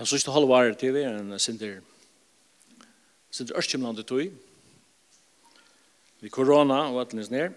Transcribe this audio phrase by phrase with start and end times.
[0.00, 1.82] Den sørste halvåret til vi er en sinter,
[3.28, 4.30] sinter ørskimlandet tog.
[6.24, 7.52] Vi korona og alt nys ned.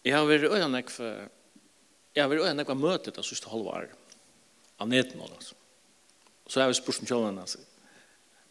[0.00, 1.26] Jeg har vært øyne nek for
[2.16, 3.92] jeg har vært øyne nek for møtet den sørste halvåret
[4.80, 5.52] av neten og altså.
[6.48, 7.60] Så har vi spurt om kjølene altså.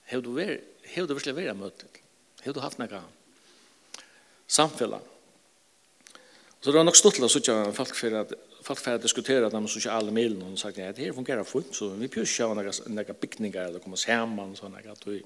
[0.05, 0.61] Hev du vært,
[0.93, 2.01] hev du virkelig vært møtet?
[2.45, 2.93] Hev du haft nek
[4.45, 5.01] samfella?
[6.61, 9.49] Så det var nok stått til å sitte folk for at folk för att diskutera
[9.49, 13.13] de sociala medel och sagt att det här fungerar fullt så vi pushar några några
[13.13, 15.23] picknickar eller kommer samman såna grejer vi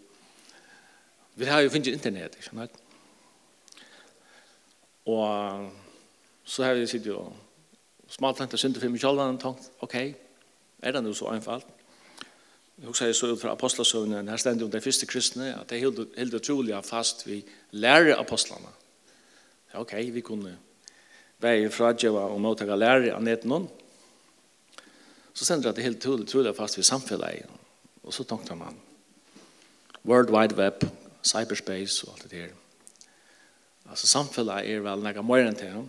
[1.33, 2.71] vi har ju finns internet så nåt
[5.03, 5.27] och
[6.43, 7.17] så har vi sitt ju
[8.07, 10.15] smalt tänkte synte för mig själva och tänkt okej
[10.81, 11.65] är det nu så enkelt
[12.81, 15.79] Jag husker så ut fra apostlasøvnen, her stender om de første kristne, at är
[16.17, 18.71] helt utrolig fast vi lærer apostlene.
[19.73, 20.57] Ja, ok, vi kunne
[21.43, 23.67] vei fra Djeva og måttaka lærere av neten noen,
[25.33, 27.47] så sender jeg det helt tydelig, tydelig fast ved samfunnet.
[28.03, 28.75] Og så tenkte man,
[30.03, 30.83] World Wide Web,
[31.23, 32.57] cyberspace og alt det der.
[33.89, 35.85] Altså samfunnet er vel nægget mer enn til.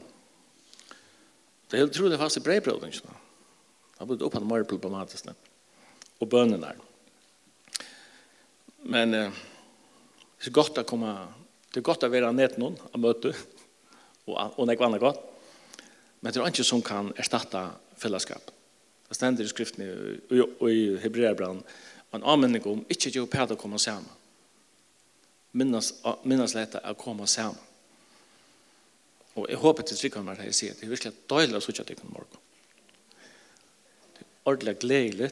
[1.67, 2.91] Det er helt tydelig fast i breibrødene.
[2.91, 5.33] Det har blitt opphatt mer problematisk.
[6.21, 6.79] Og bønene der.
[8.87, 9.43] Men eh,
[10.41, 11.11] det er godt å komme,
[11.71, 15.27] det er godt å være nett noen av møte og, og nægget annet godt.
[16.21, 17.63] Men det er ikke som kan erstatte
[17.97, 18.51] fellesskap.
[19.09, 19.87] Det stender i skriften
[20.61, 21.63] og i Hebreabran
[22.15, 24.11] en anmenning om ikke jo å komme sammen.
[25.53, 27.59] Minnes, minnes lete å komme sammen.
[29.35, 31.63] Og jeg håper til trykker meg at jeg sier at det er virkelig døylig å
[31.65, 32.41] sitte til morgen.
[34.15, 35.31] Det er ordentlig gledelig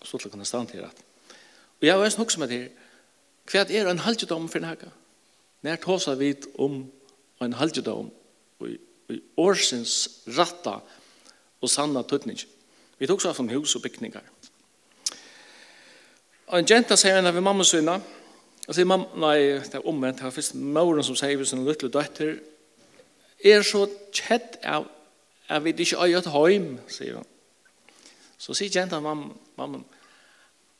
[0.00, 0.90] og så til å kunne stand til det.
[1.76, 2.68] Og jeg har også nok som er til
[3.46, 4.90] hva er en halvdjedom for denne?
[5.62, 6.80] Når jeg tar seg vidt om
[7.44, 8.76] en halvdjedom og
[9.12, 10.80] i årsens ratta
[11.62, 12.38] og sanna tøtning.
[12.98, 14.24] Vi tok så om hus og bygningar.
[16.46, 17.96] Og en jenta sier henne ved mamma syna,
[18.66, 21.64] og sier mamma, nei, det er omvendt, det er først mauren som sier ved sin
[21.66, 22.36] lille døtter,
[23.44, 23.84] er så
[24.14, 24.86] kjett av
[25.46, 27.26] jeg vet ikke øye et heim, sier hun.
[28.38, 29.78] Så sier jenta mamma, mamma,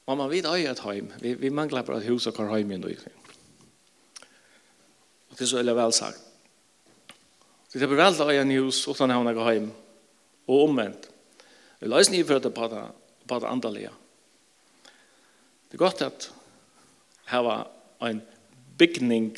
[0.09, 2.81] mamma, vi øye et heim, vi, vi mangler bare et hus og kar heim i
[5.31, 6.26] Og det er så veldig vel sagt.
[7.77, 9.67] Det er vel da en hus utan henne gå hjem.
[10.49, 11.11] Og omvendt.
[11.77, 12.85] Vi løser nye for det på det,
[13.29, 13.91] på det andalige.
[15.69, 16.31] Det er godt at
[17.29, 17.67] her var
[18.07, 18.23] en
[18.79, 19.35] bygning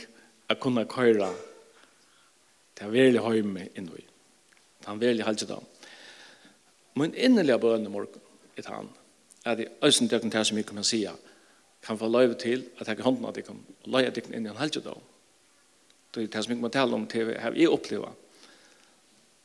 [0.46, 1.32] å kunne køre
[2.78, 4.04] til å være hjemme inn i.
[4.84, 5.58] Til å være halvt da.
[6.94, 8.22] Men innerlige bønne morgen
[8.54, 8.92] er han.
[9.42, 11.02] Er det øyne døkken til som jeg kan si
[11.82, 14.50] kan få løyve til at jeg kan hånden at jeg kan løye døkken inn i
[14.50, 15.02] en halvt helgedom.
[16.14, 18.14] Det er det som jeg må tale om til jeg opplever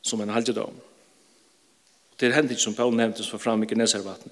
[0.04, 0.74] som en halvdom.
[2.20, 4.30] Det er hendig som Paul nevnte som fram i Gneservatten.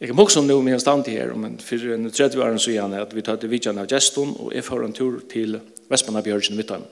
[0.00, 3.14] Jeg kan også nå min stand her, men for en 30 år så gjerne at
[3.14, 6.84] vi tar til vidtjene av Gjeston, og jeg får en tur til Vestmannabjørgen mitt hjem.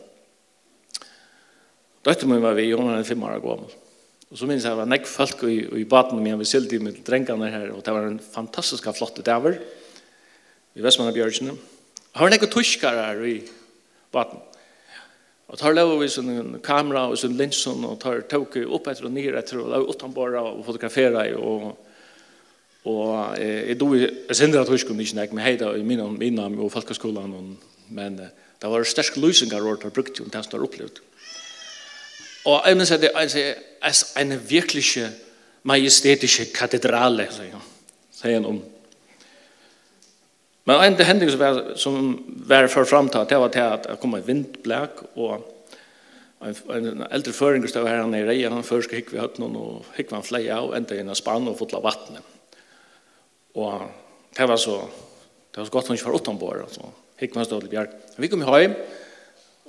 [2.07, 3.75] Døtte min var vi, hun er en fem år gammel.
[4.33, 7.51] Og så minns jeg var nekk folk i, i baden min, vi sildi med drengene
[7.53, 9.59] her, og det var en fantastisk flott dæver
[10.75, 11.53] i Vestmannabjørgen.
[11.53, 13.37] Jeg har nekk tuskar her i
[14.15, 14.41] baden.
[15.53, 19.13] Og tar lov vi sin kamera og sin linsen og tar tåke opp etter og
[19.13, 21.73] nere etter og lov utenbara og fotografera og
[22.83, 26.73] og jeg dog jeg sender at huskun ikke nek med heida i min minna og
[26.73, 27.37] folkaskolan
[27.89, 30.99] men det var stersk lusingar og tar brukt jo enn det opplevd.
[32.45, 35.09] Og jeg minns at det er en virkelig
[35.63, 38.59] majestetiske katedrale sier han om
[40.65, 43.97] Men en det hending som var, som var för framtid, det var till att det
[44.01, 45.53] kom en vindblæk, och
[46.41, 49.85] en, en äldre føringer stod här nere i, han først hick vi hade någon och
[49.97, 52.23] vi han flei och ända i en spann og fotla vattnet.
[53.55, 53.81] Och
[54.37, 54.89] det var så,
[55.51, 56.65] det var så gott hon ikke var utanbord.
[56.71, 56.83] Så
[57.17, 57.89] hick man stod i bjerg.
[58.17, 58.75] Vi kom hem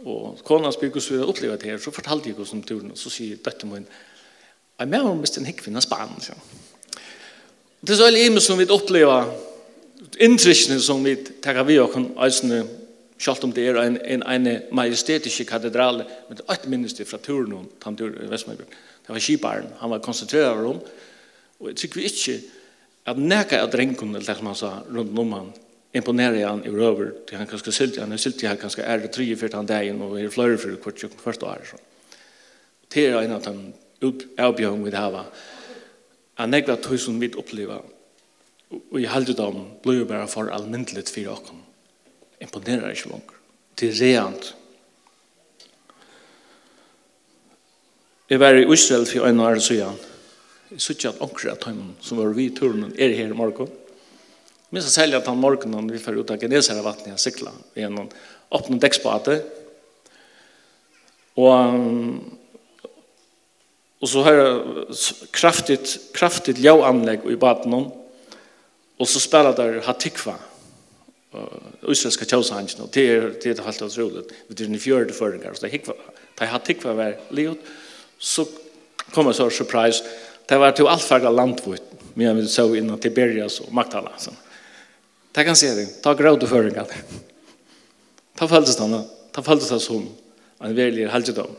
[0.04, 2.98] och kona spyr oss vi hade det her, så fortalte jag oss om turen og
[2.98, 3.86] så sier døtte min,
[4.80, 6.10] jeg mener om hvis den hick vi en spann.
[7.81, 9.30] Det er så en som vi upplever
[10.19, 12.63] inntrykene som vi tar vi og kan eisne,
[13.23, 17.19] selv om det er en, en, en majestetisk katedral, men det er et minnes fra
[17.23, 18.73] turen om Tamtur i Vestmøybjørn.
[19.03, 20.81] Det var skiparen, han var konsentreret over om,
[21.59, 22.38] og jeg tykker vi ikke
[23.11, 25.50] at neka av drengen, eller det som han sa, rundt om han,
[25.94, 29.03] imponerer han i røver, til han kanskje silt, han er silt til han kanskje er
[29.03, 31.65] det tre i fyrt han dagen, og er fløyre for hvert tjøkken første år.
[31.69, 31.81] Så.
[32.94, 35.19] Det er en av de avbjørn vi har,
[36.33, 37.83] at nekva tøy som vi opplever
[38.74, 41.62] og i halvdom blir jo bare for almindelig for dere.
[42.44, 43.31] Imponerer ikke langt.
[43.80, 44.50] Det er reant.
[48.30, 49.98] Jeg var i Israel for en år siden.
[50.72, 53.70] Jeg synes ikke at anker at han som var vid turen er her i morgen.
[54.74, 58.08] Men så særlig at han morgenen vi får ut av Genesere vattnet jeg sikla gjennom
[58.54, 59.36] åpne dekksbate.
[61.38, 61.75] Og,
[64.02, 67.92] og så har jeg kraftigt, kraftigt ljøanlegg i baten om
[69.00, 70.36] Og så spelar der Hatikva,
[71.90, 74.24] israelska tjausahangen, og det er det er helt utrolig.
[74.50, 77.57] Det er den fjörde føringar, så det Hatikva var livet,
[78.19, 78.45] så
[79.13, 80.04] kom en sånn surprise,
[80.50, 81.81] det var til altfarga landvut,
[82.16, 84.12] men vi så innan Tiberias og Magdala.
[85.34, 86.92] Det kan se det, ta gråd og føringar.
[88.38, 89.01] Ta føltes det,
[89.34, 90.06] ta føltes det som
[90.62, 91.50] en verlig helgedom.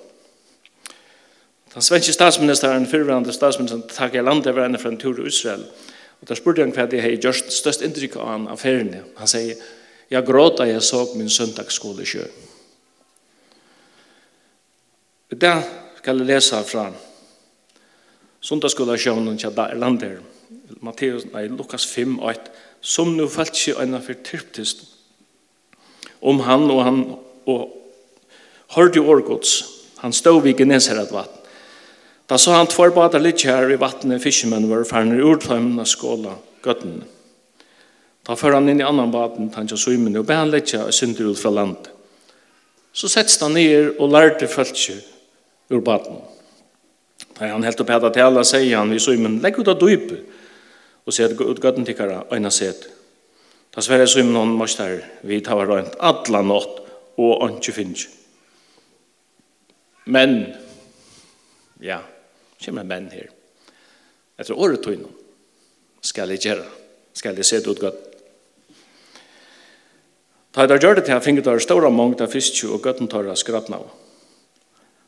[1.74, 5.64] Den svenske statsministeren, den fyrverande statsministeren, takker landet over henne fra en tur i Israel,
[5.66, 9.02] og Og da spurte han hva det hei gjort størst inntrykk av han av feriene.
[9.18, 9.58] Han sier,
[10.10, 12.24] jeg gråta jeg så min søndagsskole i sjø.
[15.32, 15.54] Og det
[15.98, 16.88] skal jeg lese fra
[18.44, 20.20] søndagsskole i sjøen til Erlander.
[20.84, 22.52] Matteus, nei, Lukas 5, 8.
[22.84, 24.84] Som nu falt ikke øyne for tyrptist
[26.24, 27.00] om han og han
[27.46, 27.62] og
[28.76, 29.64] hørte jo årgods.
[30.00, 31.43] Han stod ved Genesaret vatten.
[32.28, 36.38] Da så han tvær badar litt her i vattnet fiskemenn var ferner i av skåla
[36.64, 37.04] gøttene.
[38.24, 40.86] Da fører han inn i annan baden, han ikke svimmer, og ber han litt her
[40.88, 41.90] og synder ut fra landet.
[42.94, 45.02] Så setts han ned og lærte følger
[45.68, 46.22] ur baden.
[47.34, 50.22] Da han helt opp hæta til alle, sier han vi svimmer, legg ut av dype,
[51.04, 52.86] og sier ut gøtten tikkara, øyne set.
[53.74, 56.80] Da sverre svimmer noen mørster, vi tar røynt alla nått,
[57.20, 58.08] og ønske finnes.
[60.06, 60.38] Men,
[61.82, 62.00] ja,
[62.64, 63.30] kommer en menn her.
[64.40, 65.12] Etter året tog innom,
[66.02, 66.66] skal jeg gjøre,
[67.14, 68.00] skal jeg se det ut godt.
[70.54, 73.26] Ta det gjør det til han finget av store mångt av fisk og gøtten tar
[73.26, 73.80] av skrattene.
[73.82, 73.90] av.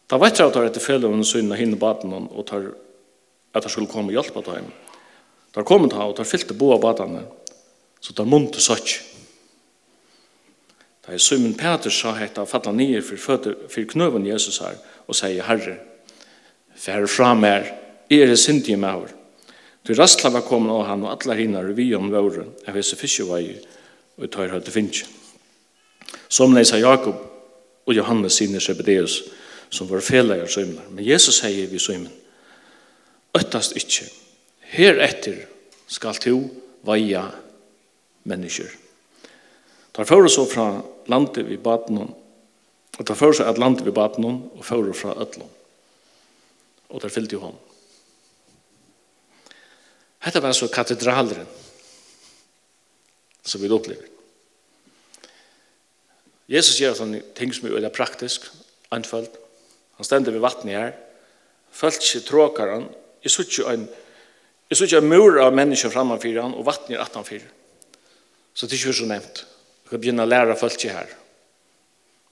[0.06, 2.72] Ta vet jeg at jeg etter fellene syne og hinne baden og tar
[3.54, 4.70] at jeg skulle komme og hjelpe til ham.
[5.54, 7.22] Ta kom til han og tar fyllte bo av badene,
[8.00, 8.96] så tar munn til søtj.
[11.06, 13.16] Ta i Simon Peter sa hette han fattla nye for,
[13.70, 15.78] for knøven Jesus her og sier, Herre,
[16.76, 17.66] færre fra mer,
[18.10, 19.12] er det sindige med over.
[19.86, 23.62] Du rastla var komna av han og alla hina revion våre av hese fiskeveier
[24.18, 25.06] og tar høyde finnje.
[26.28, 27.20] Som leisa Jakob
[27.86, 29.20] og Johannes sinne Sebedeus
[29.70, 30.88] som var felegar søymlar.
[30.90, 32.12] Men Jesus sier vi søymen
[33.36, 34.06] Øttast ikkje.
[34.72, 35.42] Heretter
[35.92, 36.38] skal to
[36.86, 37.26] vaia
[38.24, 38.70] mennesker.
[39.92, 40.70] Tar fyrir så fra
[41.12, 45.50] landet vi baden og tar fyrir så at landet vi baden og fyrir fra ötlom
[46.88, 47.56] og der fyllte jo hon.
[50.26, 51.46] Hetta var så katedraleren
[53.46, 54.08] som vi opplever.
[56.50, 58.46] Jesus gjør sånne ting som er veldig praktisk,
[58.94, 59.34] anfølt.
[59.98, 60.92] Han stender ved vattnet her.
[61.74, 62.88] Følt ikke tråkere han.
[63.22, 63.86] Jeg så ikke en,
[64.70, 67.42] jeg så ikke en mur av mennesker framfyr han, og vattnet er 18
[68.54, 69.42] Så det er ikke så nevnt.
[69.84, 71.10] Jeg kan begynne å lære følt ikke her.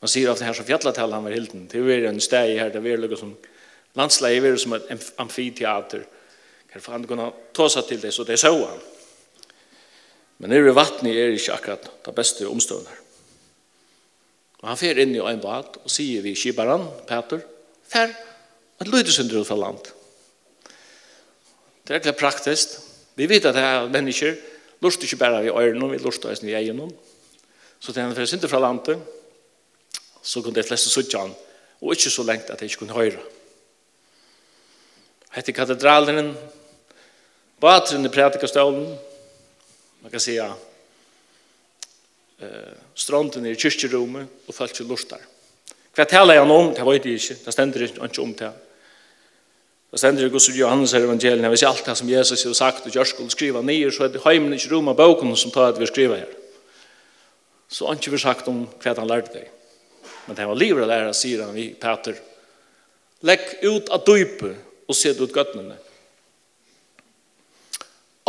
[0.02, 1.66] Man sier at det her som fjallatall han var hilden.
[1.70, 3.36] Det er en steg her, det er veldig som
[3.94, 6.02] Landsleie er som et amfiteater.
[6.72, 8.82] Kan for andre kunne ta seg til det, så det så han.
[10.38, 12.90] Men nere i vattnet er ikke akkurat det beste omstående.
[14.64, 17.44] Og han fer inn i en bad og sier vi kibaran, Peter,
[17.86, 18.14] fer,
[18.80, 19.92] at lydesynder ut fra land.
[21.84, 22.78] Det er ikke praktisk.
[23.14, 24.34] Vi vet at det er mennesker,
[24.82, 26.80] lort ikke bare vi øyne, vi lort oss i egen.
[27.78, 28.98] Så det er fer fersynder fra landet,
[30.22, 31.34] så kunne de fleste suttje han,
[31.80, 33.20] og ikke så lengt at de ikke kunne høyre
[35.34, 36.34] hette katedralen,
[37.60, 38.98] batren i prædikastolen,
[40.02, 40.54] man kan säga
[42.38, 45.22] eh, stranden i kyrkjerommet og folk i lustar.
[45.94, 46.72] Hva taler jeg om?
[46.74, 47.36] Det vet jeg ikke.
[47.46, 48.50] Det stender ikke om det.
[49.94, 51.44] Det stender ikke hos Johannes her evangelien.
[51.44, 54.04] Jeg vet ikke alt det som Jesus har sagt og gjør skulle skrive nye, så
[54.04, 56.32] er det heimen ikke rom av boken som tar at vi skriver her.
[57.70, 59.48] Så han ikke vil sagt om hva han lærte deg.
[60.26, 62.18] Men det var livet å lære, sier han i Peter.
[63.24, 65.76] Legg ut av dypet og sett ut gøttene.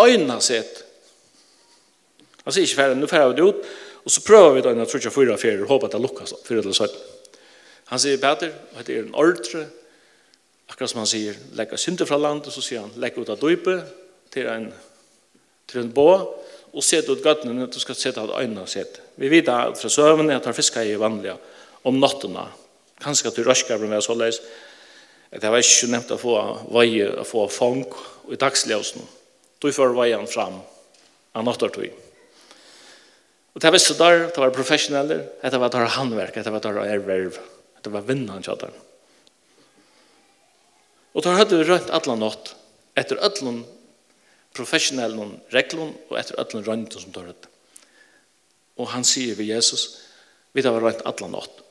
[0.01, 0.83] Øynene sett.
[2.43, 3.69] Han sier ikke ferdig, nå ferdig vi det ut,
[4.05, 6.35] og så prøver vi det jeg tror ikke fyra fjerde, og håper at det lukkes
[6.35, 7.13] opp, fyra eller søtten.
[7.89, 9.63] Han sier, Peter, og det er en ordre,
[10.69, 13.79] akkurat som han sier, legger synder fra landet, så sier han, legger ut av døype
[14.33, 14.67] til en,
[15.69, 16.09] til en bå,
[16.75, 18.99] og sett ut gøttene, du skal sette av øynene sett.
[19.15, 21.37] Vi vet at fra søvnene at han fisker i vanlige
[21.87, 22.49] om nattene.
[23.01, 24.41] Kanskje at du røsker med så løs,
[25.41, 26.35] det var ikke nevnt å få
[26.71, 27.83] vei, å få fang
[28.31, 29.03] i dagsløsene.
[29.59, 30.59] Du får veien fram,
[31.35, 32.01] han åttar tog.
[33.55, 36.81] Og det var så der, det var professioneller, det var der handverk, det var der
[36.83, 37.39] erverv,
[37.83, 38.73] det var vinnan kjadar.
[41.15, 42.51] Og da hadde vi rønt alle nått,
[42.99, 43.61] etter alle
[44.55, 47.51] professionellen reglon, og etter alle røntene som tar det.
[48.75, 49.87] Og han sier vi Jesus,
[50.51, 51.63] vi har rønt alle nått,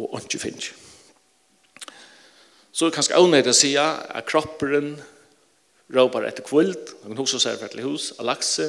[0.00, 0.72] og ikke finnes
[2.76, 4.90] Så er det kanskje avnøyde å si at kropperen
[5.96, 8.66] råpar etter kvilt, noen hos og server hus, av lakse.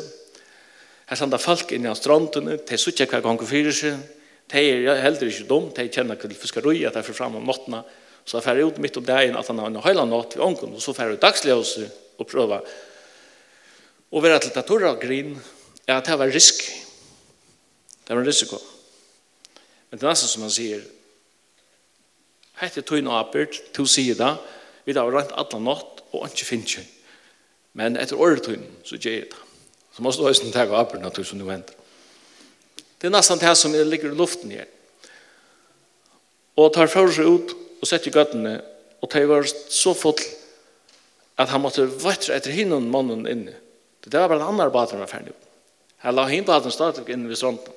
[1.09, 3.99] Her standa folk inn i strandene, de suttje hver gang fyrir seg,
[4.47, 7.81] de er heller ikke dum, de kjenner til fiskarui at de er fram om nottena,
[8.23, 10.75] så de fer ut midt om dagen at han har en høyla natt ved ånken,
[10.75, 11.75] og så færre ut dagsløs
[12.15, 12.61] og prøva
[14.07, 15.33] og være til tatura grin
[15.87, 16.63] er at det var risk.
[18.07, 18.59] Det var en risiko.
[19.89, 20.83] Men det er nesten som han sier,
[22.57, 24.35] Hette tog tøyne apert, to sida,
[24.85, 26.79] vi har rent alle natt, og ikke finnes
[27.73, 29.43] Men etter året åretøyne, så gjør jeg det.
[29.93, 31.75] Så måste du også ta apert når du som du venter.
[32.97, 34.65] Det er nesten det som ligger i luften her.
[36.57, 38.61] Og tar for seg ut, og setter i gøttene,
[39.01, 40.17] og tar var så full,
[41.37, 43.53] at han måtte vettre etter hinnen mannen inne.
[44.01, 45.35] Det var bare en annen bad baden var ferdig.
[46.01, 47.73] Han la hinn baden stadig inne ved stronten.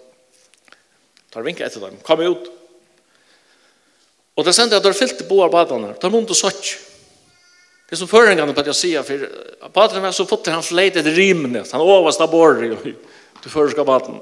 [1.30, 2.48] Tar vinket etter dem, kom ut,
[4.38, 5.94] Og det sendte at det er fyllt i boar badene.
[5.96, 6.74] Det er mundt og søtt.
[7.90, 10.98] Det som føringene på at jeg sier, for badene var så fått til han fleit
[11.00, 11.64] etter rimene.
[11.72, 14.20] Han overst av båret til førerska baden.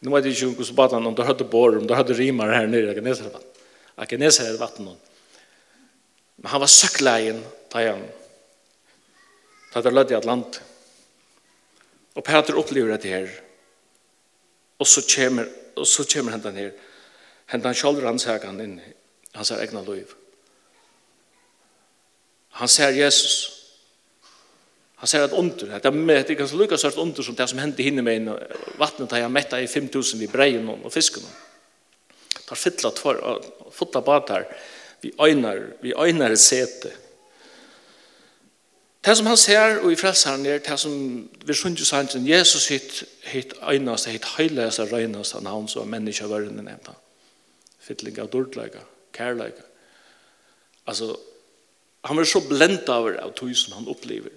[0.00, 2.66] Nu vet jeg ikke hvordan baden, om det hadde båret, om det hadde rimer her
[2.66, 3.46] nere i Geneservatten.
[4.10, 4.88] Geneservatten.
[6.40, 8.02] Men han var søkleien, da han.
[9.70, 10.60] Da det lødde i Atlant.
[12.16, 13.28] Og Peter opplever det her.
[14.80, 16.70] Og så kommer, og så kommer han den her
[17.50, 18.92] hentan han han ser han inn i
[19.34, 20.14] hans egna liv.
[22.50, 23.60] Han ser Jesus.
[25.00, 25.78] Han ser et under.
[25.78, 28.28] Det er ikke så lukka sørt under som det som hendte hinne med
[28.78, 31.24] vattnet da jeg metta i 5000 vi breien og fisken.
[32.34, 33.20] Det er fytla tvar,
[33.72, 34.44] fytla bad her.
[35.00, 36.92] Vi øynar, vi øynar et sete.
[39.04, 42.28] Det som han ser og i frelseren er det som vi synes sannsyn.
[42.28, 47.00] Jesus hitt, hitt øynast, hitt høyleis, røynast, han hans og menneskjøvørende nevnt han
[47.90, 48.82] fylling av dårdleika,
[49.16, 49.66] kærleika.
[50.86, 51.14] Altså,
[52.06, 54.32] han var så blend av av tog som han opplever,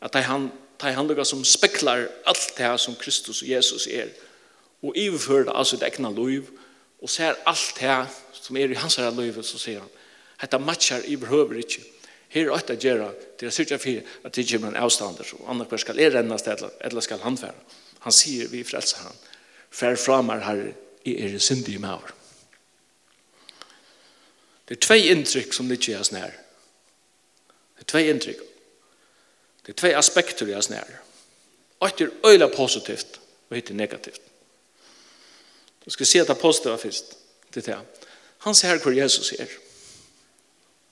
[0.00, 4.10] at det han, det han som speklar alt det som Kristus og Jesus er,
[4.82, 6.50] og iverfører det altså det egna liv,
[7.02, 9.94] og ser alt det som er i hans her liv, så sier han,
[10.38, 11.82] dette matcher i behøver ikke.
[12.28, 13.08] Her er åtta gjøre
[13.40, 16.50] til å sørge for at det kommer en avstander, og andre hver skal er rennast,
[16.50, 17.56] eller skal han fære.
[18.04, 19.18] Han sier, vi frelser han,
[19.70, 20.74] fær framar herre,
[21.08, 22.17] i er syndige maver.
[24.68, 26.34] Det er tvei inntrykk som ligger i oss nær.
[27.78, 28.42] Det er tvei inntrykk.
[29.64, 30.90] Det er tvei aspekter i oss nær.
[31.80, 34.20] Og er øyla positivt og hitt er negativt.
[35.86, 37.16] Jeg skal si at det er positivt først.
[37.54, 38.04] Det er det.
[38.44, 39.48] Han ser hvor Jesus er.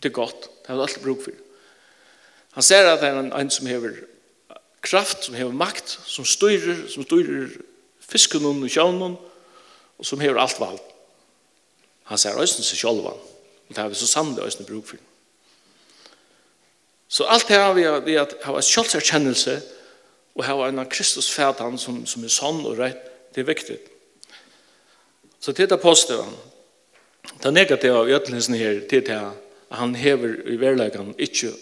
[0.03, 0.43] Det er godt.
[0.43, 1.33] Det har er alltid bruk for.
[2.57, 3.93] Han ser at det er en, en som hever
[4.83, 7.49] kraft, som hever makt, som styrer, som styrer
[8.01, 9.17] fisken og sjøvnen,
[9.99, 10.81] og som hever alt valg.
[12.05, 13.21] Han ser øyne seg sjølvann.
[13.69, 15.03] Og det har vi så sannlig øyne bruk for.
[17.09, 19.61] Så alt det har vi ved at ha en kjølserkjennelse
[20.37, 22.99] og ha en av Kristus fætan som, som er sann og rett,
[23.35, 23.79] det er viktig.
[25.41, 26.27] Så det er positivt.
[27.43, 29.31] Det negative av ødelensen her, det er
[29.71, 31.53] at han hever i verleggen ikke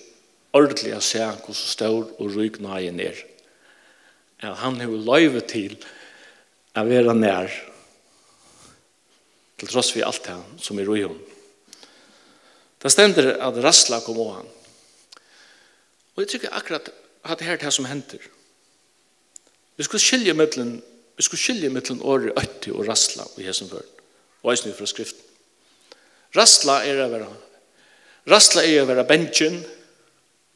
[0.55, 3.19] ordentlig å se hvor stor og ryk nøyen er.
[4.43, 5.77] Ja, han hever løyve til
[6.77, 7.53] å være nær
[9.59, 11.34] til tross for alt det som er ryk henne.
[12.85, 14.49] Det stender at rassla kom av han.
[16.15, 16.91] Og jeg tykker akkurat
[17.25, 18.21] at det her det som henter.
[19.77, 20.83] Vi skulle skilje mittlen
[21.17, 23.87] vi skulle skilje mittlen året øtti og rassla i hesen vörd.
[24.43, 25.23] Og snur fra skriften.
[26.37, 27.31] Rassla er å være
[28.29, 29.61] rassla er å være bensjen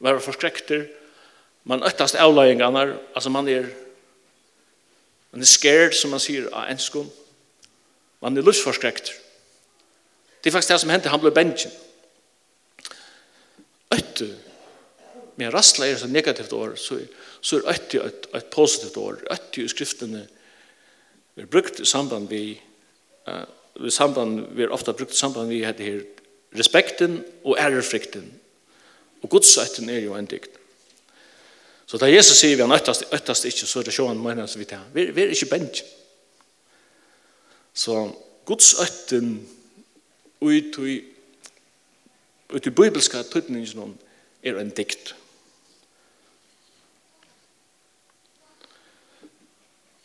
[0.03, 0.87] være forskrekter
[1.69, 3.67] man øttast avløyingarna altså man er
[5.31, 7.09] man er scared som man sier av enskon
[8.23, 9.13] man er lustforskrekter
[10.39, 11.73] det er faktisk det som henter han ble bensjen
[13.93, 14.29] øtte,
[15.39, 16.99] men rastla er et negativt år, så,
[17.41, 19.21] så er øtte et, et positivt år.
[19.31, 20.25] Øtte i skriftene
[21.39, 22.59] er brukt i samband vi,
[23.27, 23.45] uh,
[23.79, 26.01] vi samband, vi er ofte brukt i samband vi heter her
[26.59, 28.25] respekten og ærefrikten.
[29.21, 30.55] Og godsøtten er jo en dikt.
[31.89, 34.65] Så da Jesus sier vi han øttast, øttast ikke, så er det sjåan mener vi
[34.69, 34.81] til.
[34.93, 35.81] Vi, vi er ikke bent.
[37.73, 38.11] Så
[38.45, 39.39] godsøtten
[40.41, 40.99] ut i
[42.49, 43.97] ut i bibelska tøtningen
[44.43, 45.15] er en dikt.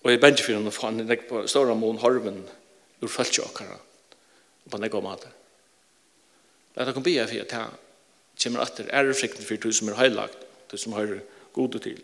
[0.05, 2.43] Og jeg bender for henne, for han er på større mån harven
[3.01, 3.79] ur følgjøkere
[4.71, 7.67] på en Det er Læt dere be for at jeg
[8.43, 10.39] kommer etter ærefrikten for du som er heilagt,
[10.71, 11.21] du som har
[11.53, 12.03] gode til.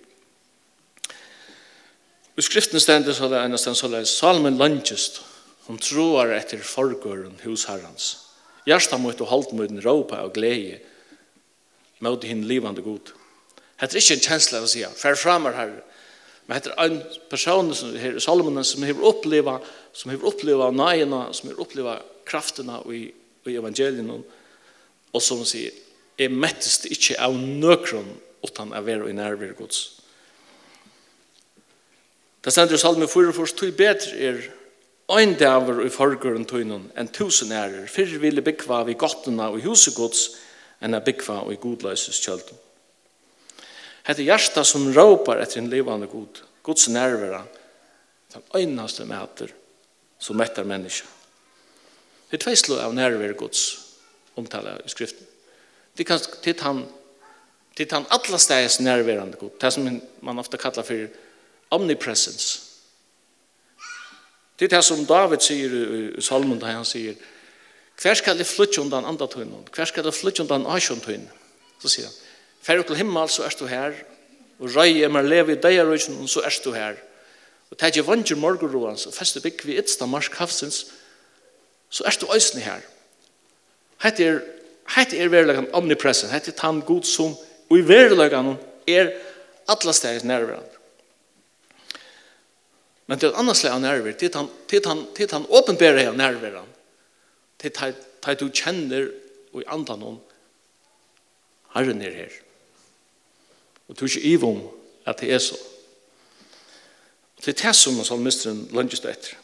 [2.36, 5.22] I skriften stendet så det eneste han så det, Salmen landgjøst,
[5.66, 8.29] hun troer etter forgåren hos herrens.
[8.70, 10.78] Gjersta mot og halvt mot en råpa og glede
[12.00, 13.12] mot hinn livande god.
[13.80, 15.72] Hette er ikke en kjensle av å si, fer framar her,
[16.46, 17.00] men hette er en
[17.30, 19.60] person som her i som har oppleva,
[19.92, 23.04] som har oppleva nøyene, som har oppleva kraftene i,
[23.46, 24.10] i evangelien,
[25.10, 25.72] og som sier,
[26.20, 28.10] jeg mettes ikke av nøkron
[28.44, 30.00] utan av være i nærvere gods.
[32.44, 34.42] Det stender i Salme 4, for tog bedre er
[35.10, 40.36] Ein daver i forgrunnen tøynen enn tusen ærer, fyrir ville byggva vi gottena og husegods,
[40.78, 42.60] enn a byggva og i godløses kjølden.
[44.06, 47.42] Hette hjärsta som råpar etter en levande god, gods nærvera,
[48.30, 49.50] den øynaste mæter
[50.20, 51.08] som mættar menneska.
[52.30, 53.64] Det er tveislo av nærvera gods,
[54.38, 55.26] omtala i skriften.
[55.98, 56.84] Det kan titt han,
[57.74, 59.90] titt han atlas nærverande god, det som
[60.22, 61.08] man ofta kallar for
[61.74, 62.69] omnipresence,
[64.60, 67.14] Det er det som David sier i salmen, da han sier,
[68.00, 69.64] hver skal jeg flytte undan tøynen?
[69.72, 71.30] hver skal jeg flytte undan asjontøynen?
[71.80, 72.16] Så sier han,
[72.60, 73.94] fer til himmel, så er du her,
[74.60, 77.00] og røy er mer leve i deg av røysen, så er du her.
[77.70, 80.82] Og det er ikke vannsjer morgenroen, så feste bygg vi etsta marsk havsens,
[81.88, 82.84] så er du øysen her.
[84.04, 84.42] Hette er,
[84.96, 87.32] hette er verilegan omnipresen, hette er tann god som,
[87.70, 89.14] og i verilegan er
[89.68, 90.79] atlas deres nærværende.
[93.10, 96.68] Men det er et annet slag av nærvær, Det er han, han åpenbærer av nerveren.
[97.58, 99.08] Det er at du kjenner
[99.52, 100.20] og i andre noen
[101.74, 102.36] herren er her.
[103.88, 104.60] Og du er ikke ivom
[105.06, 105.58] at det er så.
[107.36, 109.34] Og Det er det som salmisteren lønges etter.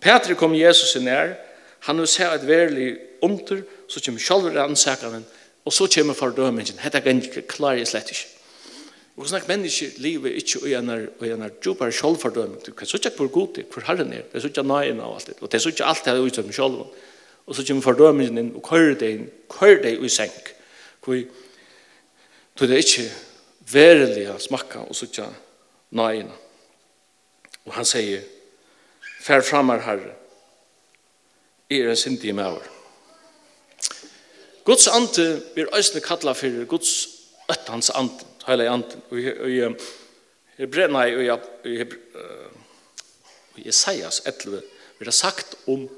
[0.00, 1.36] Petri kom Jesus i nær.
[1.86, 5.26] Han vil se et verlig under, så kommer sjálfur ansakaren,
[5.64, 6.78] og så kommer fordømingen.
[6.78, 8.39] Hette er ikke klar i slett ikke.
[9.20, 12.56] Og snakk menneske lever ikke og en og en djupere sjølvfordømme.
[12.66, 14.22] Du kan ikke hvor god det er, hvor herren er.
[14.32, 15.34] Det er ikke nøyen av alt det.
[15.40, 16.86] Og det er ikke alt det er ut med sjølven.
[17.46, 20.54] Og så kommer fordømmen inn og kører det inn, kører det i senk.
[21.04, 21.20] Hvor
[22.60, 23.04] det er ikke
[23.72, 25.28] verelig smakke og så ikke
[25.90, 26.32] nøyen.
[27.66, 28.24] Og han sier,
[29.20, 30.14] Fær framar herre,
[31.68, 32.64] er en sindig over.
[34.64, 37.08] Guds ante blir øyne kattla for Guds
[37.52, 39.02] øttens ante hela anden.
[39.10, 39.18] Og
[39.50, 39.60] i
[40.58, 41.28] Hebreerna i
[41.64, 41.84] i
[43.56, 44.62] i Jesajas 11
[44.98, 45.88] blir det sagt om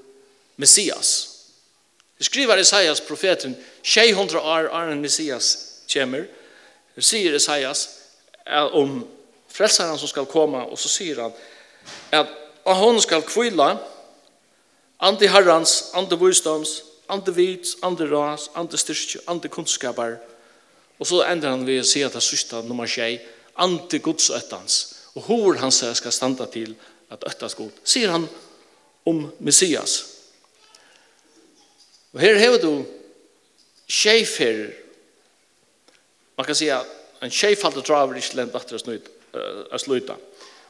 [0.57, 1.29] Messias.
[2.19, 5.59] Det skriver Isaias, profeten 600 år innan Messias
[5.93, 6.27] kommer.
[6.95, 7.88] Det säger Jesajas
[8.73, 9.09] om
[9.49, 11.33] frelseren som skal komme, og så sier han
[12.12, 12.27] at
[12.67, 13.79] han hon ska kvilla
[15.01, 20.19] anti herrans, anti visdoms, anti vits, anti ras, anti styrke, anti kunskapar
[21.00, 23.20] Og så ender han ved å si at det sørste nummer tjej,
[23.61, 24.78] ante Guds øttans,
[25.14, 26.74] og hvor han sier skal standa til
[27.12, 28.26] at øttas god, sier han
[29.09, 29.98] om Messias.
[32.12, 32.85] Og her hever du
[33.88, 34.70] skjefer,
[36.37, 36.88] man kan si at
[37.22, 38.81] en skjefalde draver ikke lent at det
[39.81, 40.16] sluta.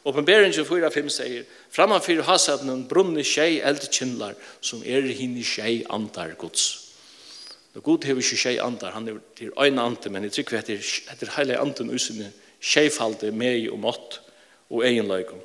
[0.02, 2.24] Oppenberingen 4-5 sier, framanfyr
[2.66, 6.81] noen brunne skjei eldkindlar som er hinne skjei antar gods.
[7.74, 10.66] Og god hever ikke tjei andar, han er til øyne ante, men jeg trykker at
[10.66, 14.20] det er heile anten usinne tjeifalde, mei og mått
[14.70, 15.40] og egenløyken.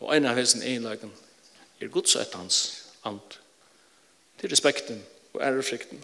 [0.00, 1.12] Og øyne av hesen egenløyken
[1.80, 2.62] er godsøtt hans
[3.04, 3.38] ant
[4.38, 5.02] til respekten
[5.34, 6.02] og ærefrikten.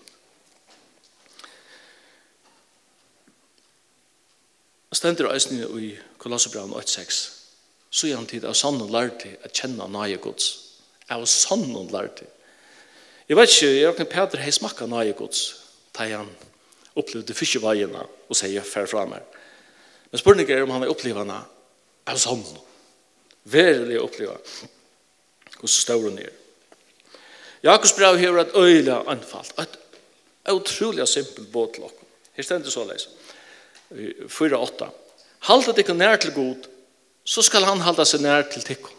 [4.91, 7.39] Og stendur øyne i Kolossebraun 8.6
[7.91, 10.49] så er han tid av sann og lærte at kjenne nøye gods.
[11.09, 12.27] Av sann og lærte
[13.29, 15.43] Jeg vet ikke, jeg kan Peter hei smakka nøye gods,
[15.93, 16.31] da han
[16.97, 19.21] opplevde fiskeveiene og sier fær fra meg.
[20.09, 21.37] Men spørningen er om han har opplevd henne
[22.09, 22.45] av sånn.
[23.49, 24.69] Verlig opplevd
[25.59, 26.33] Og så står ned.
[27.67, 29.49] Jakobs brev hever et øyla anfall.
[29.59, 29.79] Et
[30.55, 32.07] utrolig simpelt båt til dere.
[32.37, 33.09] Her stender så leis.
[33.91, 34.89] 4-8.
[35.49, 36.69] Halda dere nær til god,
[37.25, 38.95] så skal han halda seg nær til dere.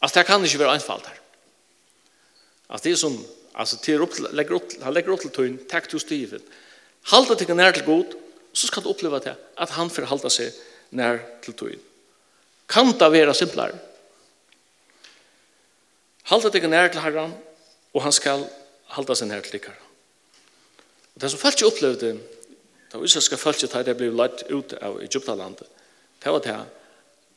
[0.00, 1.18] Altså, det kan ikke være anfall her.
[2.68, 3.16] Altså, det er som
[3.56, 6.40] Alltså till upp lägger upp han lägger upp till tun tack till Steven.
[7.02, 8.06] Hålla dig nära till god
[8.52, 10.52] så ska du uppleva det att han förhåller sig
[10.90, 11.78] nära till tun.
[12.66, 13.74] Kan det vara simplare?
[16.22, 17.32] Hålla dig nära till Herren
[17.92, 18.44] och han ska
[18.84, 19.82] hålla sig nära till Herren.
[21.14, 22.18] Och det som fallet upplevde
[22.90, 25.68] det ska fallet att det blev lätt ut av Egyptalandet.
[26.18, 26.64] Det var det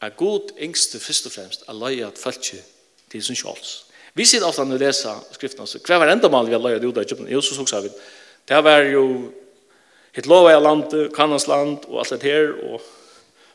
[0.02, 2.64] at god engste først og fremst er løy at fallet
[3.12, 3.89] till sin sjals.
[4.18, 6.84] Vi sitter ofte når vi leser skriftene, så hva var enda mal vi har løyet
[6.84, 7.30] ut av Egypten?
[7.30, 7.92] Jo, så sa vi.
[8.50, 9.04] Det var jo
[10.18, 12.82] et lov av landet, kanans land, og alt det her, og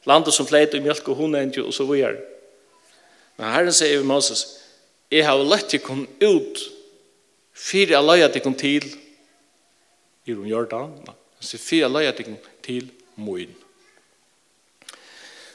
[0.06, 2.20] landet som fleit og mjölk og hundent, og så videre.
[3.36, 4.46] Men Herren sier vi Moses,
[5.10, 6.62] jeg har lett til å komme ut,
[7.54, 8.86] for jeg løyet til å komme til,
[10.24, 10.94] i rom Jordan,
[11.40, 12.86] så for jeg løyet til å komme til
[13.20, 13.50] Moin.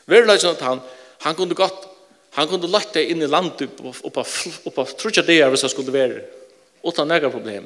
[0.10, 0.82] Verleisen at han,
[1.26, 1.89] han kunne godt
[2.38, 4.24] Han kunde lagt det inn i landet oppa
[4.70, 6.22] oppa trutja det hvis han skulle være
[6.86, 7.66] utan nega problem.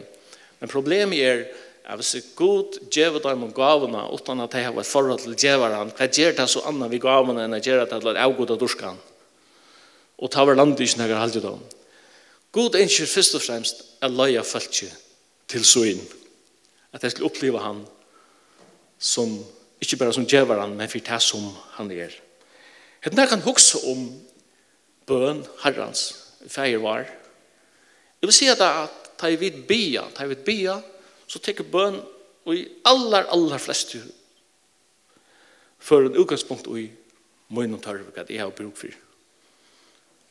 [0.59, 1.45] Men problemet er
[1.83, 5.35] at hvis er god djeva dem om gavene utan at de har et forhold til
[5.35, 8.99] djevaren, hva gjør det så annet vi gavene enn å gjøre det til avgoda durskan?
[10.23, 11.59] Og ta over landet ikke nega halvdje dem.
[12.55, 14.87] God ønsker først og fremst at løya følge
[15.51, 15.99] til søyn.
[16.93, 17.81] At jeg skulle oppleve han
[18.99, 19.33] som,
[19.81, 22.13] ikke bare som djevaren, men for det som han er.
[23.03, 24.05] Hette kan huske om
[25.07, 26.03] bøn herrens
[26.47, 27.07] feir var.
[28.21, 28.63] Jeg vil si at
[29.19, 30.77] ta i vid bia, ta i vid bia,
[31.27, 31.99] så teker bøn
[32.43, 33.95] og i allar, allar flest
[35.83, 36.87] for en utgangspunkt i
[37.53, 38.95] møgn og tørv at jeg har bruk for.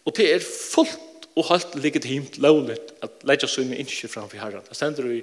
[0.09, 4.65] Og det er fullt og halvt legitimt lovligt at leidja sunne innskje framfor herren.
[4.69, 5.23] Det stender i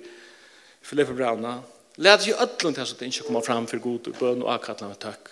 [0.81, 1.59] Filippe Brauna,
[1.99, 4.99] Læt jo öllum til at det kommer fram for god og bøn og akkatna med
[5.03, 5.31] takk.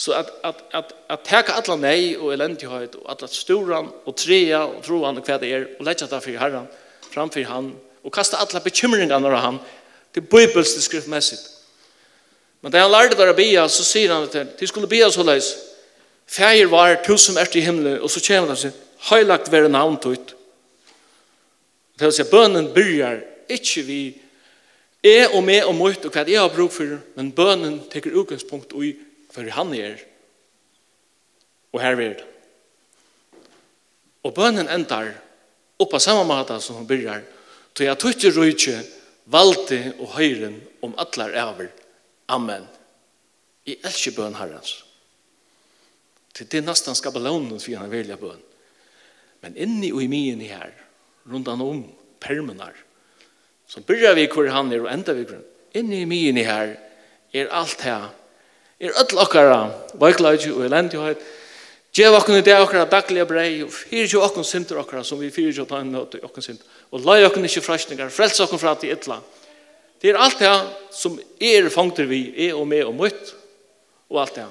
[0.00, 4.64] Så att att att att täcka alla nej och eländighet och alla storan och trea
[4.64, 6.66] och troan och kvad er och lägga det för Herren
[7.10, 9.58] framför han och kasta alla bekymringarna av han
[10.12, 11.42] till bibelsk skriftmässigt.
[12.60, 15.56] Men när han lärde där bia så säger han att de skulle bia så läs.
[16.26, 20.34] Färger var tusen är i himlen och så kommer han sig heilagt vara namn tut.
[21.96, 24.22] Det vill säga bönen börjar inte vi
[25.02, 28.72] är och med och mot och kvad jag har bruk för men bönen tar utgångspunkt
[28.72, 28.96] i
[29.30, 30.00] for han er,
[31.70, 32.26] og her er det.
[34.26, 35.12] Og bønnen endar
[35.80, 37.22] oppa samme måte som hun byrjar,
[37.74, 38.76] til jeg tog ikke rujtje,
[39.30, 41.70] valgte og høyren om atlar over
[42.30, 42.66] Amen.
[43.66, 44.84] I elsker bøn herrens.
[46.34, 48.38] Til det nesten skal belånen for han velger bøn.
[49.42, 50.70] Men inni og i myen her,
[51.26, 51.82] rundan om
[52.20, 52.76] permenar,
[53.66, 55.44] så begynner vi hvor han er og enda vi grunn.
[55.74, 56.74] Inni i myen her
[57.32, 58.10] er alt her
[58.80, 59.60] er öll okkara
[60.00, 61.20] veiklaði og elendighet,
[61.90, 65.32] Gjev okkun i dag okkara dagliga brei og fyrir jo okkun synder okkara som vi
[65.34, 66.60] fyrir jo ta inn og okkun synd.
[66.94, 69.16] Og lai okkun ikkje frasningar, frels okkun fra til ytla.
[70.00, 70.52] Det er alt det
[70.94, 73.32] som er fangter vi, er og med og møtt,
[74.06, 74.46] og alt det.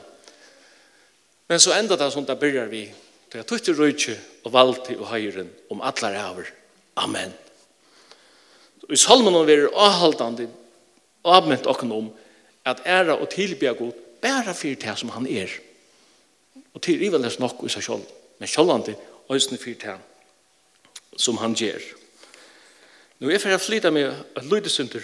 [1.47, 2.83] Men så enda det som det byrjar vi,
[3.31, 6.51] til er tutt rujtje og valti og høyren om atlar haver.
[6.99, 7.31] Amen.
[8.89, 10.49] I salmen er vi er avhaldande
[11.23, 12.13] og avmynt okkun om
[12.67, 15.49] at æra og tilbya god bare for det som han er.
[16.73, 18.05] Og til riveles nok i seg selv,
[18.39, 18.97] men selv han det
[19.29, 19.97] øyne for det
[21.17, 21.81] som han gjør.
[23.19, 25.03] Nå er for jeg flytta med et lydesynder,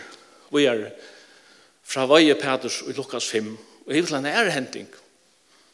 [0.51, 0.89] og er
[1.84, 3.49] fra Veie Peters i Lukas 5,
[3.86, 4.88] og jeg vil ha en ærehenting,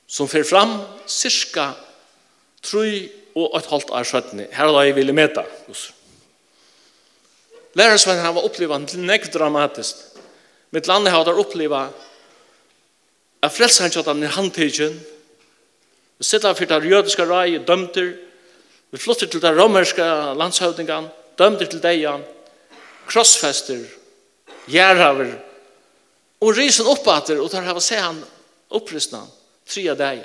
[0.08, 1.71] som fer fram cirka
[2.63, 4.47] 3 og et halvt år søttene.
[4.51, 5.91] Her er det jeg ville møte oss.
[7.77, 10.01] Lærersvennen har opplevd en nekk dramatisk.
[10.75, 11.93] Mitt land har opplevd
[13.41, 14.99] at frelseren til at han er handtidgen,
[16.21, 18.12] vi sitter for det jødiske rei, dømter,
[18.91, 20.06] vi flytter til det romerske
[20.38, 21.08] landshøvdingen,
[21.39, 22.06] dømter til deg,
[23.10, 23.82] krossfester,
[24.69, 25.34] gjerhaver,
[26.41, 28.21] og rysen oppater, og tar av å se han
[28.69, 29.23] opprystna,
[29.65, 30.21] tre av deg,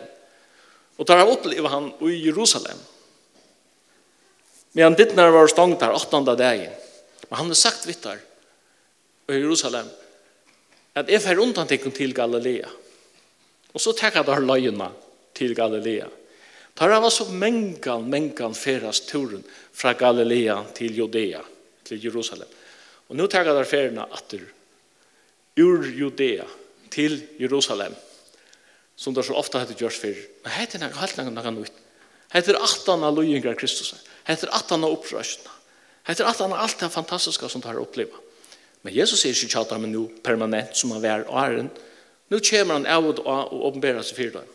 [0.96, 2.78] og der har oppleve han i Jerusalem.
[4.76, 6.68] Men dittnar var stångt der, åttende deg.
[7.28, 8.20] men han har sagt vittar,
[9.28, 9.88] i Jerusalem,
[10.94, 12.68] at jeg fer undan til Galilea,
[13.76, 14.88] Og så tekka der løyina
[15.36, 16.08] til Galilea.
[16.76, 21.42] Der var så mengan, mengan feras turen fra Galilea til Judea,
[21.84, 22.48] til Jerusalem.
[23.08, 24.48] Og nu tekka der ferina atter
[25.60, 26.44] ur Judea
[26.90, 27.94] til Jerusalem,
[28.96, 30.24] som det så ofta hette gjørs fyrir.
[30.44, 31.82] Men hette er helt langt noe nytt.
[32.32, 33.92] Hette er atan av løyingar Kristus.
[34.24, 35.52] Hette er atan av opprøsjene.
[36.08, 38.24] Hette er atan av alt det fantastiska som det har oppleva.
[38.82, 41.68] Men Jesus er ikke tjata med nu permanent som han var åren,
[42.28, 44.52] Nu kommer han av og av og åpenbærer seg for dem.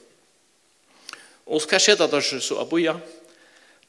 [1.51, 2.95] Og hva skjedde der så av boja?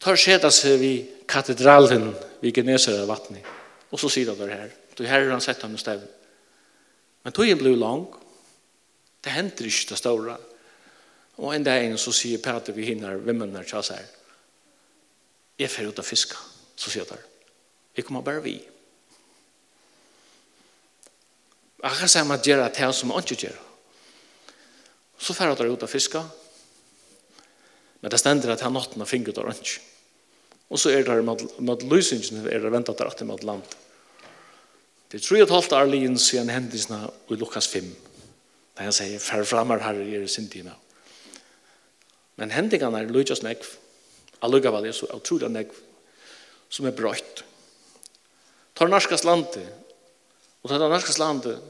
[0.03, 2.11] Tar skjedde seg vid katedralen
[2.43, 3.47] vid Geneser av vattnet.
[3.93, 4.71] Og så sier han der her.
[4.97, 6.09] Du her har han sett ham i stedet.
[7.23, 8.07] Men tog ble lang.
[9.23, 10.39] Det henter ikke det store.
[11.39, 14.07] Og en dag så sier Peter vi hinner vimmene til oss her.
[15.59, 16.39] Jeg fer ut av fiska.
[16.77, 17.27] Så sier han der.
[17.97, 18.57] Jeg kommer bare vi.
[21.83, 23.72] Akkurat sammen gjør det som han ikke gjør det.
[25.23, 26.25] Så fer der ut av fiska.
[28.03, 29.77] Men det stender at han nåtten har fingret av rønns.
[30.73, 33.63] Og så er det her med lysingen er det ventet der at det med land.
[35.13, 37.91] Det er tre og et halvt år lijen siden hendelsene i Lukas 5.
[38.73, 40.71] Da han sier, færre framar her i er sin tid.
[42.41, 43.69] Men hendelsene er lykkes nekv.
[44.43, 45.77] Allugavall er så utrolig nekv
[46.73, 47.45] som er brøtt.
[48.75, 49.69] Tar norskas landet
[50.63, 51.61] og tar norskas landet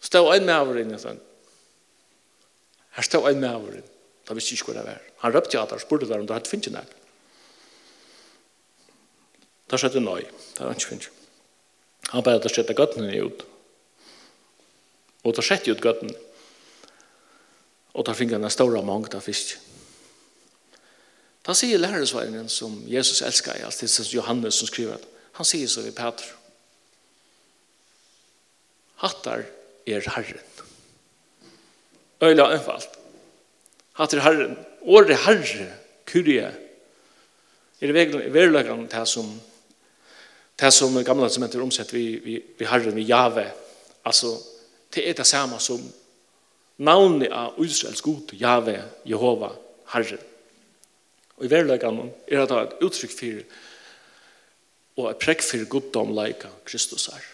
[0.00, 1.18] stå en med over inn i sånn
[2.96, 3.82] Her stod en med over maver.
[4.28, 5.02] Da visste ikke hvor det var.
[5.22, 6.94] Han røpte at han spurte der om det hadde finnet nek.
[9.70, 10.24] Da skjedde nøy.
[10.24, 11.10] Det hadde han ikke finnet.
[12.12, 13.44] Han bare at det skjedde gøttene ut.
[15.26, 16.16] Og da skjedde ut gøttene.
[17.96, 19.56] Og da finner han en stor mange av fisk.
[21.46, 24.98] Da sier lærersveinen som Jesus elsker, altså det er Johannes som skriver,
[25.38, 26.26] han sier så ved Peter.
[28.98, 29.44] Hattar
[29.86, 30.65] er Herren.
[32.22, 32.98] Øyla einfalt.
[33.96, 35.68] Hatter herren, åre herre,
[36.06, 36.48] kurie,
[37.80, 37.92] er
[38.32, 39.28] verilagan det som
[40.56, 43.44] det som gamla som heter omsett vi, vi, vi herren, vi jave,
[44.04, 44.38] altså
[44.94, 45.82] det er det samme som
[46.78, 49.50] navnet av Israels god, jave, Jehova,
[49.92, 50.22] herren.
[51.36, 53.44] Og i verilagan er det et uttrykk for
[54.96, 57.24] og et prekk for goddom leika Kristus er.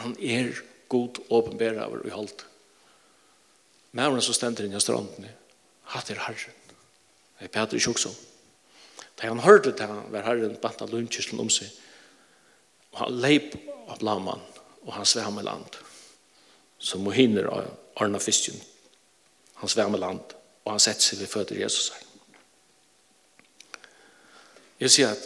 [0.00, 0.50] Han er
[0.90, 2.42] god åpenbæra over i holdt.
[3.96, 5.28] Mævren som stender inn i stranden,
[5.94, 6.56] hatt er herren.
[7.38, 8.12] Det er Peter ikke også.
[9.16, 11.70] Da han hørte det, var herren bant av lundkyslen om seg.
[12.92, 13.54] Og han leip
[13.88, 14.42] av blaman,
[14.84, 15.78] og han svem i land.
[16.78, 17.48] Som må hinner
[17.96, 18.58] Arna Fistjen.
[19.62, 22.02] Han svem i land, og han sett seg ved føtter Jesus her.
[24.84, 25.24] Jeg sier at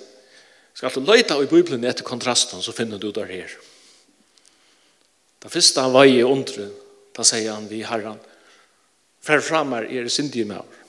[0.78, 3.50] skal du leita i Bibelen etter kontrasten, så finner du der her.
[5.42, 6.68] Da første han var i undre,
[7.16, 8.20] da sier han vi herren,
[9.20, 10.80] fer fram er er sindige maur.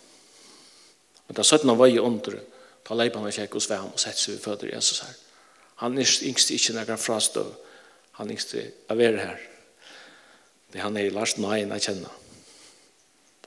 [1.28, 2.40] Men da søtten han var i under,
[2.84, 5.14] ta leipan han kjekk og svem og sett seg vi føder Jesus her.
[5.82, 7.54] Han er yngste ikke nekka frastøv,
[8.20, 9.40] han er yngst å er her.
[10.72, 12.12] Det han er i Lars Nain jeg kjenner.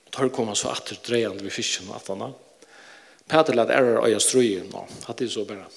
[0.06, 2.30] Og tar kom han så atter dreiande ved fisken og atana.
[3.28, 5.68] Peter lett ærer øya strøyen nå, hatt det så bare.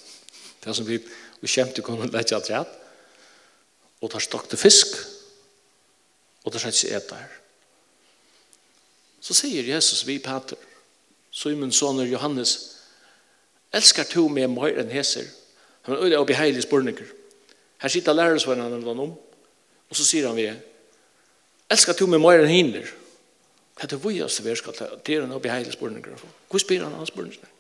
[0.64, 0.98] Det som vi,
[1.40, 2.74] vi kjemte kunne lett at rett.
[4.04, 4.94] Og tar stokte fisk,
[6.44, 7.38] og tar sett seg etter her.
[9.28, 10.56] Så sier Jesus vi Peter,
[11.36, 12.54] Simon soner Johannes,
[13.76, 15.26] elskar to med mer enn heser.
[15.84, 17.10] Han er øyla opp i heilig spurninger.
[17.84, 19.12] Her sitter lærersvennen han om,
[19.90, 20.46] og så sier han vi,
[21.68, 22.88] elskar to med mer enn hinder.
[23.76, 24.88] Hva er det vi oss vi skal ta?
[24.96, 26.24] Det er han opp i heilig spurninger.
[26.48, 27.52] Hvor spyr han hans spurninger?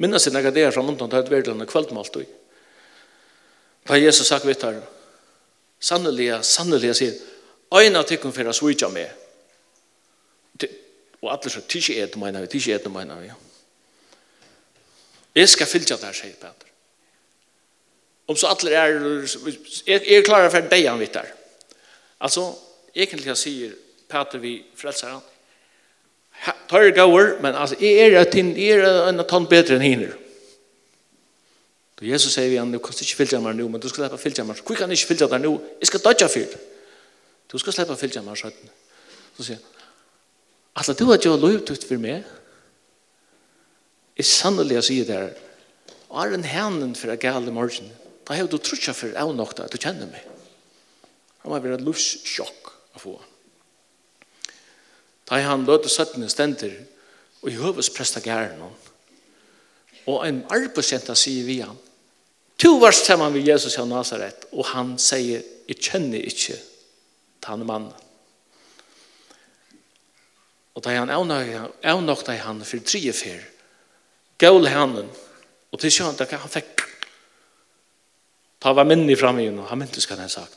[0.00, 2.32] Minnes jeg det er fra munnen til et verdelen kveldmalt og
[3.84, 4.80] Da Jesus sagt vitt her,
[5.76, 7.12] sannelig, sannelig, sier,
[7.68, 9.23] øyne av tykken for å svitja med»,
[11.24, 13.30] Og alle så, tidsi et, mener vi, tidsi et, mener vi.
[15.34, 16.72] Jeg skal fylltja det her, sier Peter.
[18.28, 18.98] Om så alle er,
[19.86, 21.30] jeg er klarer for deg han vitt der.
[22.20, 22.50] Altså,
[22.94, 23.72] egentlig sier
[24.08, 25.24] Peter vi frelser han,
[26.68, 30.14] tar gåur, men altså, jeg er, jeg er en tann bedre enn hinner.
[32.00, 34.20] Da Jesus sier vi han, du kan inte fylla mig nå, men du ska släppa
[34.20, 34.60] fylla mig.
[34.60, 35.54] Hvor kan du inte fylla dig nå?
[35.80, 36.56] Jeg skal dødja för
[37.52, 38.50] Du ska släppa fylla mig, så
[39.36, 39.73] Så säger han,
[40.74, 42.24] Alla du har gjort ut for meg.
[44.18, 45.36] Jeg sannelig sier det her.
[46.10, 47.90] Og er en hænen for å gale morgen.
[48.24, 50.24] Da har du trutja for av nok da, du kjenner meg.
[51.42, 53.14] Det må være en livssjokk å få.
[55.28, 56.74] Da han løte søttene stender
[57.42, 58.78] og i høves presta gæren hon.
[60.08, 61.76] Og en arbeidsjenta sier vi han,
[62.56, 66.54] Tu varst sammen med Jesus av Nazaret, og han sier, jeg kjenner ikke
[67.42, 68.03] tanne mannen.
[70.74, 73.42] Og da han avnokta han for tre fyr.
[74.38, 75.10] Gaul handen.
[75.70, 76.82] Og til sjøen, da han fikk
[78.62, 80.56] ta var minni fram igjen, og han myntes hva han sagt.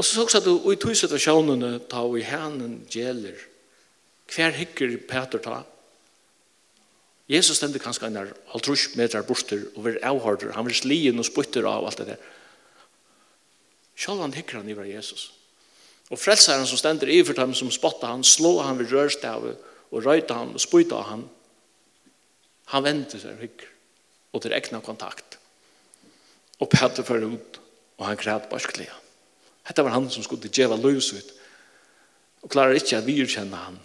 [0.00, 3.36] Og så såg du, og i tog situasjonene, ta og i handen gjeler,
[4.30, 5.58] hver hikker Peter ta?
[7.30, 10.54] Jesus stendte kanskje en halvtrus meter borster og var avhørter.
[10.54, 12.24] han var slien og spytter av alt det der.
[13.94, 15.28] Sjølv han hikker han iver Jesus.
[15.28, 15.39] Jesus.
[16.10, 19.58] Og frelsaren som stender i for dem som spotta han, slå han ved rørstavet,
[19.90, 21.24] og røyta han og spyta han.
[22.74, 23.66] Han venter seg hygg,
[24.34, 25.38] og til egna kontakt.
[26.60, 27.60] Og Peter fyrir ut,
[27.98, 28.94] og han græd barsklega.
[29.66, 31.32] Hetta var han som skulle djeva løs ut,
[32.42, 33.78] og klarar ikkje at vi kjenne han.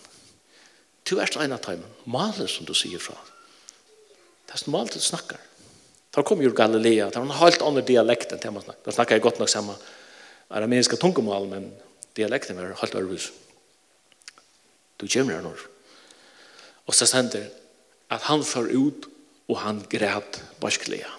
[1.06, 3.18] Du er en av tøymen, maler som du sier fra.
[4.46, 5.42] Det er som maler du snakkar.
[6.16, 8.86] Da kom jo Galilea, det var en helt annen dialekt enn det man snakkar.
[8.88, 9.76] Da snakkar jeg godt nok samme
[10.50, 11.68] arameiska tungumal, men
[12.16, 13.32] dialekten var helt ærvis.
[15.02, 15.54] Du kommer her nå.
[16.86, 17.50] Og så stender
[18.10, 19.08] at han får ut
[19.48, 21.10] og han græt barskelige.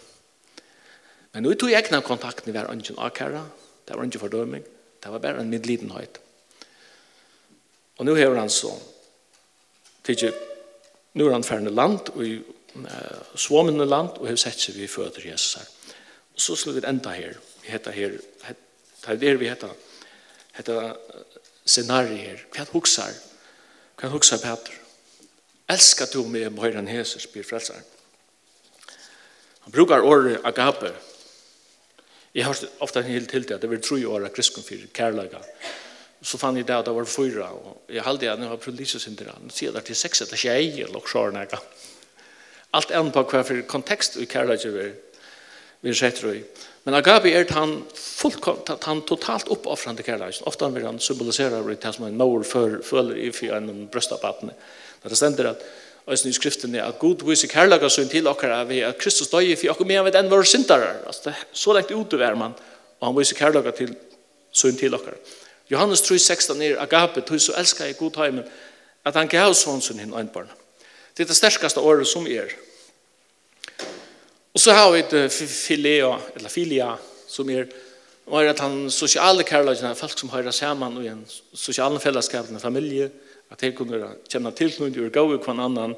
[1.33, 3.45] Men nå tog jeg ikke kontakten i hver ønsken akkara.
[3.89, 4.65] det var ikke fordøming,
[5.03, 6.19] det var bare en midlidenhet.
[7.99, 8.73] Og nå har han så,
[10.05, 10.33] tidlig,
[11.15, 12.43] nå er han ferdende land, og i
[12.75, 15.95] uh, svåmende land, og har sett seg vi føder Jesus her.
[16.35, 18.57] Og så skulle vi enda her, vi heter her, her,
[19.07, 19.71] her vi heter
[20.57, 20.97] hetta
[21.65, 22.47] scenarier.
[22.55, 23.15] Hvat hugsar?
[24.01, 24.81] Hvat hugsar Peter?
[25.69, 27.83] Elskar du meg meir enn Jesus, spyr frelsar.
[29.67, 30.93] Han brukar ordet agape.
[32.37, 35.41] Jeg har ofta en hel til det, det var tro år av krisken for kærlaga.
[36.23, 38.79] Så fann jeg det at det var fyra, og jeg halde jeg, nu har prøvd
[38.79, 41.59] lyset sin til han, sier det til sex etter tjei, eller sjåren ega.
[42.77, 44.87] Alt enn på hver for kontekst i kærlaga vi
[45.81, 46.43] vi sett røy.
[46.85, 50.47] Men agape er han, fullkom, han totalt uppoffrande kärleken.
[50.47, 54.53] Ofta vill han symbolisera det som en mor för, följer i för en brøstabatene.
[55.03, 55.63] När det stender at
[56.09, 59.57] Øysen i skriften er at Gud viser kærlaga sin til okkar av at Kristus døy
[59.59, 61.01] for okkar medan vet enn våre syndarar.
[61.07, 62.55] Altså, så lengt ute er man,
[63.01, 63.97] og han viser kærlaga til
[64.53, 65.17] sin til okkar.
[65.71, 68.45] Johannes 3,16 16 er agape, tog så elskar jeg god heimen,
[69.05, 70.51] at han gav sånn sin hinn øynbarn.
[71.17, 72.55] Det er det sterkaste året som er.
[74.57, 77.69] Och så har vi et filia, eller filia, som är
[78.25, 83.11] var att han sociala kärleken, folk som hører samman i en social fellesskap, en familie,
[83.51, 85.95] at de kunde känna tillknytning och gå i hver annan.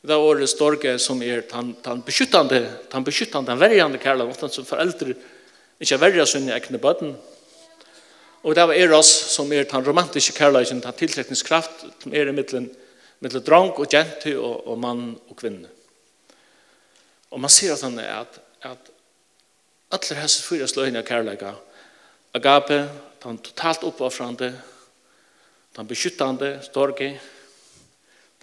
[0.00, 4.54] Det var det storge som är den, den beskyttande, den beskyttande, den värjande kærlighet, ofte
[4.54, 5.14] som föräldrar
[5.80, 7.16] ikke värjar sin egna bøten.
[8.42, 12.70] Och det var Eros som är den romantiske kærligheten, den tiltrekningskraft som er i mittlen,
[13.18, 15.68] mittlen drang och gent och, och man och kvinna.
[17.32, 18.90] Og man ser at han er at, at
[19.92, 21.54] alle hese fyra sløyene av kærleika,
[22.36, 22.78] agape,
[23.22, 24.50] den totalt oppoffrande,
[25.76, 27.14] den beskyttande, storge,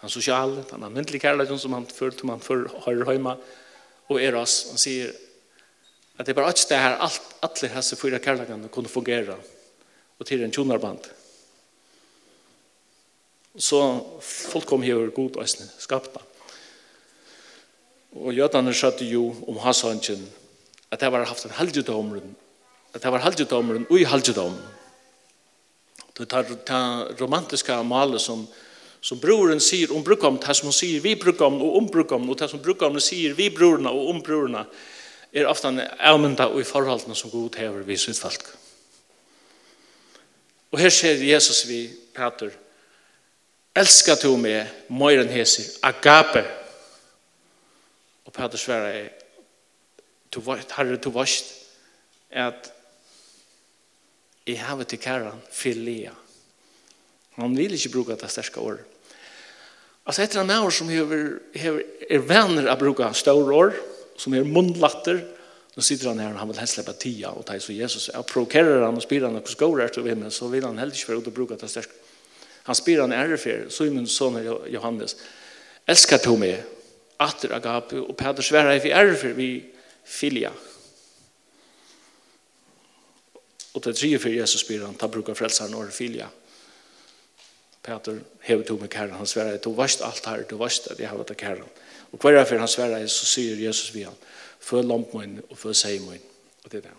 [0.01, 3.35] den sosiale, den alminnelige kærleiken som han følte man før høyre høyma,
[4.09, 5.13] og eras, han sier
[6.17, 9.37] at det er bare et det her alt, alle hese fyra kærleikene kunne fungere,
[10.19, 11.05] og til en tjonarband.
[13.59, 13.79] Så
[14.21, 16.17] folk kom her og god og skapt.
[18.17, 20.25] Og jødene skjøtte jo om hasangen
[20.89, 22.35] at det var haft en halvjudomren
[22.93, 24.55] at det var halvjudomren og i halvjudom.
[26.17, 28.41] Det tar det romantiske malet som,
[29.01, 32.39] som broren sier om brukom, det som hun sier vi brukom og om brukom, og
[32.39, 34.65] det som brukom sier vi brorna og om brorna,
[35.31, 35.69] er ofte
[36.01, 38.49] avmynda og i forholdene som god hever vi sitt folk.
[40.73, 42.51] Og her ser Jesus vi, Peter,
[43.77, 46.58] elskar du meg, møyren hese, agape, agape,
[48.29, 49.07] Og Peter svarer,
[50.29, 51.47] du vet, herre, du vet,
[52.29, 52.69] at
[54.45, 56.13] jeg har til kæren filia.
[57.39, 58.85] Han vil ikke bruke det sterske året.
[60.05, 63.75] Altså etter en år som hever, hever, er venner av bruka større år,
[64.17, 65.21] som er mundlatter,
[65.73, 68.25] nå sitter han her og han vil helst slippe tida, og det så Jesus, jeg
[68.29, 71.13] provokerer han og spyr han hvordan går det til himmelen, så vil han helst ikke
[71.13, 71.93] være ute og bruke det sterske.
[72.69, 74.37] Han spyr han ære for, så er min son
[74.69, 75.15] Johannes,
[75.89, 76.61] elsker to meg,
[77.19, 79.49] atter agape, og Peter sverre vi er for vi
[80.05, 80.51] filia.
[83.73, 86.29] Og det tredje for Jesus spyr han, ta brukar frelsaren og filia.
[87.83, 91.09] Peter hever to med kæren, han sverre, du varst alt her, du varst at jeg
[91.09, 91.67] har vært kæren.
[92.11, 94.17] Og hver for han sverre, så sier Jesus vi han,
[94.59, 96.25] før lampmøyen og før seimøyen.
[96.63, 96.97] Og det er det.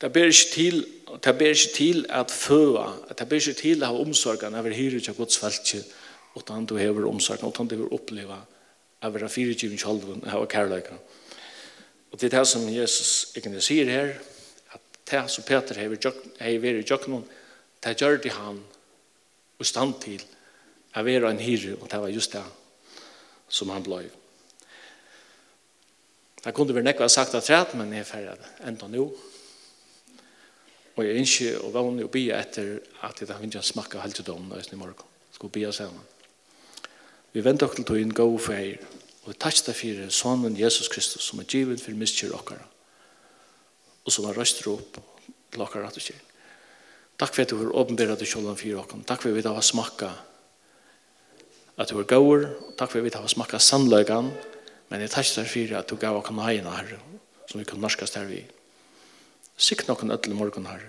[0.00, 0.86] Det ber ikke til,
[1.24, 5.08] det ber ikke til at føa, det ber ikke til å ha omsorgen over hyret
[5.10, 5.86] av Guds feltet,
[6.38, 8.38] og utan du hever omsorgen, utan du hever oppleva
[9.02, 10.94] av vera fyrirgivning kjolven av kærleika.
[12.12, 14.12] Og det er det som Jesus egentlig sier her,
[14.74, 17.24] at det som Peter hever i jøkken,
[17.82, 18.62] det gjør det han
[19.58, 20.22] og stand til
[20.94, 22.44] av vera en hyre, og det var just det
[23.48, 24.06] som han blei.
[26.44, 29.08] Jeg kunne vel nekva sagt at rett, men jeg er ferdig enda nå.
[30.94, 34.26] Og jeg ønsker og vanlig og bia etter at jeg har ikke smakka helt til
[34.26, 35.02] dommen i morgen.
[35.34, 36.17] Skal bia sammen.
[37.32, 38.80] Vi venter oss til inn gå for eier,
[39.24, 42.64] og vi takk deg for sonen Jesus Kristus, som er givet for miskjør okkara,
[44.04, 46.24] og som har røst opp til dere rett og kjell.
[47.18, 49.04] Takk for at du har åpenbæret til kjølven for dere.
[49.04, 50.24] Takk for at vi har smakket
[51.78, 54.32] at du er gåur, og takk for at vi har smakket sannløkene,
[54.88, 56.96] men jeg takk deg for at du gav oss heina her,
[57.46, 58.42] som vi kan norskast her vi.
[59.58, 60.82] Sikk noen ødel morgen her.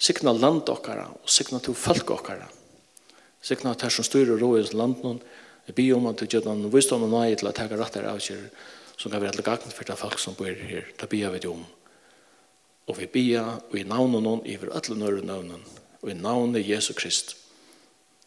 [0.00, 2.48] Sikk noen land dere, og sikna to folk okkara.
[3.40, 5.20] Sikna at her som styrer rådens landen,
[5.66, 8.14] jeg bi om at du gjør noen visdom og nøye til å at her av
[8.14, 8.46] avgjør,
[8.96, 11.50] som kan være til gagnet for de folk som bor her, da bier vi det
[11.50, 11.62] om.
[12.90, 15.62] Og vi bier, og i navnet noen, i vår alle nøyre navnen,
[16.02, 17.36] og i navnet Jesu Krist.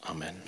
[0.09, 0.39] Amen.